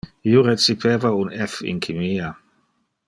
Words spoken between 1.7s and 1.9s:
in